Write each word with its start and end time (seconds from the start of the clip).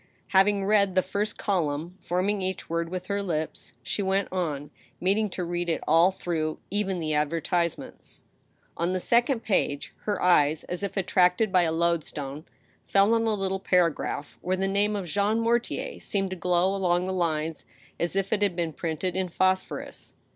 Hav 0.29 0.47
ing 0.47 0.65
read 0.65 0.95
the 0.95 1.03
first 1.03 1.37
column, 1.37 1.95
forming 1.99 2.41
each 2.41 2.67
word 2.67 2.89
with 2.89 3.05
her 3.05 3.21
lips, 3.21 3.73
she 3.83 4.01
went 4.01 4.29
on, 4.31 4.71
meaning 4.99 5.29
to 5.29 5.43
read 5.43 5.69
it 5.69 5.83
all 5.87 6.09
through, 6.09 6.57
even 6.71 6.97
the 6.97 7.13
advertisements. 7.13 8.23
On 8.75 8.93
the 8.93 8.99
second 8.99 9.43
page, 9.43 9.93
her 10.05 10.19
eyes, 10.19 10.63
as 10.63 10.81
if 10.81 10.97
attracted 10.97 11.51
by 11.51 11.61
a 11.61 11.71
loadstone, 11.71 12.45
fell 12.87 13.13
on 13.13 13.27
a 13.27 13.33
little 13.35 13.59
paragraph 13.59 14.39
where 14.41 14.57
the 14.57 14.67
name 14.67 14.95
of 14.95 15.05
Jean 15.05 15.39
Mortier 15.39 15.99
seemed 15.99 16.31
to 16.31 16.35
glow 16.35 16.73
along 16.73 17.05
the 17.05 17.13
lines 17.13 17.63
as 17.99 18.15
if 18.15 18.33
it 18.33 18.41
had 18.41 18.55
been 18.55 18.73
printed 18.73 19.15
in 19.15 19.29
phosphorus. 19.29 20.15